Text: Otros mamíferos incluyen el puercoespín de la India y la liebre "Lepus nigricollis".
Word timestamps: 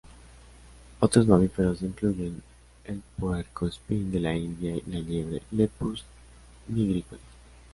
Otros 0.99 1.27
mamíferos 1.27 1.83
incluyen 1.83 2.41
el 2.85 3.03
puercoespín 3.19 4.09
de 4.11 4.19
la 4.19 4.35
India 4.35 4.75
y 4.75 4.81
la 4.91 4.97
liebre 4.99 5.43
"Lepus 5.51 6.03
nigricollis". 6.69 7.21